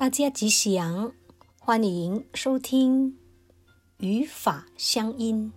[0.00, 1.12] 大家吉祥，
[1.58, 3.14] 欢迎收听
[3.98, 5.52] 语法乡音。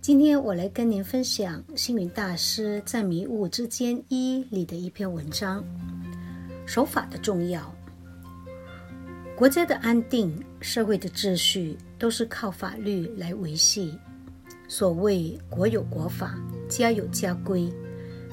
[0.00, 5.64] 今天我来跟您分享星云大师在《迷雾之间一》里的一篇文章：
[6.64, 7.74] 守法的重要。
[9.36, 13.98] 国家的安定、社会的秩序，都是靠法律来维系。
[14.68, 16.38] 所谓“国有国法，
[16.68, 17.68] 家有家规”，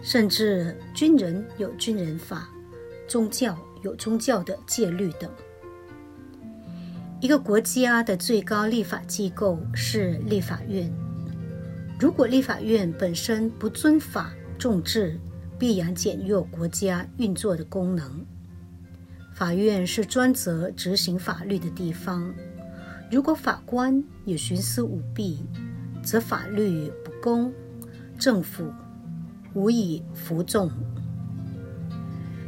[0.04, 2.48] 甚至军人有军人法，
[3.08, 3.58] 宗教。
[3.84, 5.30] 有宗教的戒律等。
[7.20, 10.92] 一个国家的最高立法机构是立法院。
[12.00, 15.20] 如果立法院本身不尊法重治，
[15.58, 18.24] 必然减弱国家运作的功能。
[19.34, 22.34] 法院是专责执行法律的地方。
[23.10, 25.40] 如果法官有徇私舞弊，
[26.04, 27.52] 则法律不公，
[28.20, 28.72] 政府
[29.54, 30.70] 无以服众。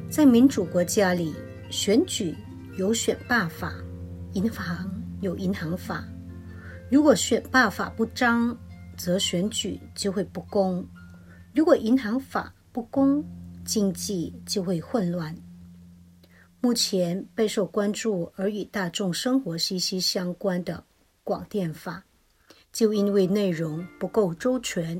[0.10, 1.36] 在民主国家里，
[1.70, 2.36] 选举
[2.80, 3.76] 有选罢法，
[4.34, 4.90] 银行
[5.22, 6.04] 有银行法。
[6.90, 8.58] 如果选罢法不彰，
[8.98, 10.84] 则选举就会不公；
[11.54, 13.24] 如果银行法不公，
[13.64, 15.36] 经济就会混乱。
[16.60, 20.84] 目前备受关注而与大众生活息息相关的
[21.24, 22.04] 广电法，
[22.74, 25.00] 就因为内容不够周全，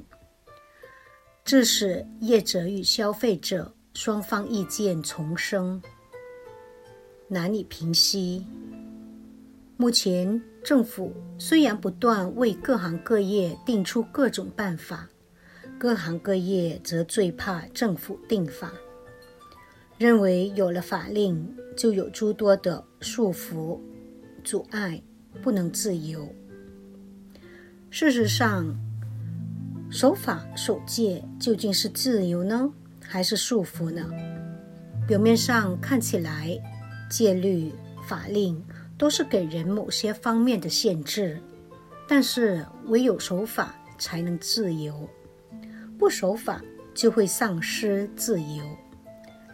[1.44, 3.74] 致使业者与消费者。
[3.94, 5.82] 双方意见丛生，
[7.28, 8.46] 难以平息。
[9.78, 15.10] 目前政府虽然不断为各行各业定出各种办法，
[15.78, 18.72] 各行各业则最怕政府定法，
[19.98, 23.80] 认为有了法令就有诸多的束缚、
[24.44, 25.02] 阻碍，
[25.42, 26.34] 不能自由。
[27.90, 28.76] 事实上，
[29.90, 32.72] 守法守戒究竟是自由呢？
[33.12, 34.08] 还是束缚呢？
[35.08, 36.56] 表面上看起来，
[37.10, 37.74] 戒律、
[38.08, 38.64] 法令
[39.00, 41.42] 都是给人某些方面的限制，
[42.08, 45.10] 但是唯有守法才能自由，
[45.98, 46.62] 不守法
[46.94, 48.64] 就会丧失自由。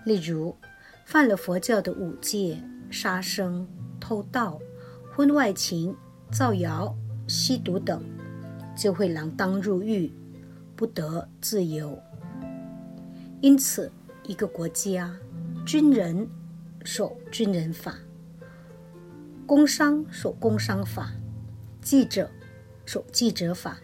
[0.03, 0.53] 例如，
[1.05, 2.61] 犯了佛教的五戒，
[2.91, 3.65] 杀生、
[4.01, 4.59] 偷盗、
[5.13, 5.95] 婚外情、
[6.29, 6.93] 造谣、
[7.25, 8.03] 吸毒等，
[8.75, 10.11] 就会锒铛入狱，
[10.75, 11.97] 不得自由。
[13.45, 13.91] 因此，
[14.23, 15.15] 一个国家，
[15.67, 16.27] 军人
[16.83, 17.93] 守军人法，
[19.45, 21.11] 工商守工商法，
[21.79, 22.27] 记者
[22.87, 23.77] 守记者法，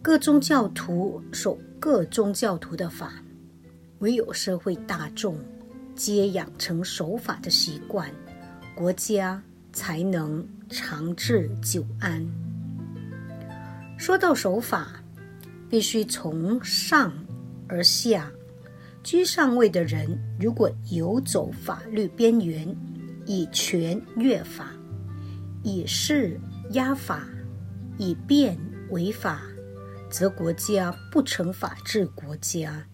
[0.00, 3.14] 各宗教徒守各宗教徒的法。
[3.98, 5.36] 唯有社会大众
[5.96, 8.08] 皆养成守法的习惯，
[8.76, 9.42] 国家
[9.72, 12.24] 才能长治久安。
[13.98, 15.02] 说到守法，
[15.68, 17.12] 必须从上。
[17.70, 18.32] 而下，
[19.00, 22.76] 居上位的人如果游走法律边缘，
[23.24, 24.72] 以权越法，
[25.62, 26.40] 以势
[26.72, 27.28] 压法，
[27.96, 28.58] 以变
[28.90, 29.40] 违法，
[30.10, 32.84] 则国家不成法治国家，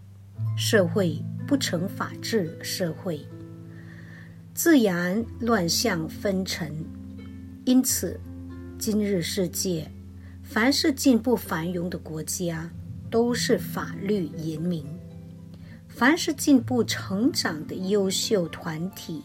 [0.59, 3.27] 社会不成法治社会，
[4.53, 6.71] 自然乱象纷呈。
[7.65, 8.21] 因此，
[8.79, 9.91] 今日世界，
[10.43, 12.71] 凡是进步繁荣的国家，
[13.11, 14.85] 都是法律严明，
[15.89, 19.23] 凡是进步成长的优秀团体，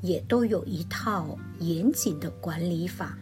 [0.00, 3.18] 也都有一套严谨的管理法。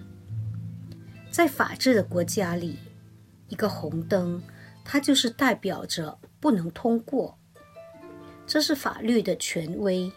[1.31, 2.79] 在法治的国家里，
[3.49, 4.43] 一个红灯，
[4.85, 7.39] 它就是代表着不能通过，
[8.47, 10.11] 这是法律的权威，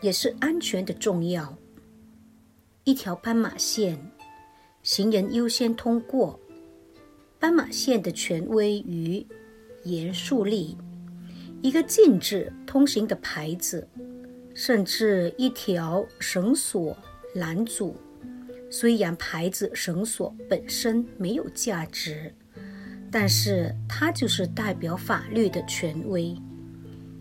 [0.00, 1.56] 也是安全的重要。
[2.84, 4.10] 一条斑马线，
[4.82, 6.38] 行人优先通过。
[7.44, 9.26] 斑马线的权威与
[9.82, 10.78] 严肃力，
[11.60, 13.86] 一个禁止通行的牌子，
[14.54, 16.96] 甚至一条绳索
[17.34, 17.94] 拦阻。
[18.70, 22.34] 虽然牌子、绳索本身没有价值，
[23.10, 26.34] 但是它就是代表法律的权威，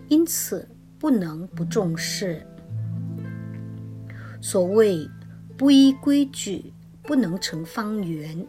[0.08, 0.66] 因此
[0.98, 2.42] 不能不重视。
[4.42, 5.06] 所谓
[5.58, 6.72] 不依规矩，
[7.02, 8.48] 不能成方圆。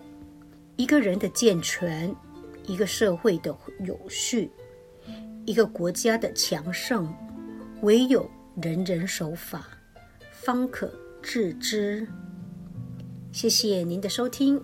[0.77, 2.15] 一个人的健全，
[2.67, 4.51] 一个社会的有序，
[5.45, 7.13] 一个国家的强盛，
[7.83, 8.29] 唯有
[8.61, 9.67] 人人守法，
[10.33, 10.93] 方可
[11.23, 12.07] 治之。
[13.31, 14.61] 谢谢您的收听。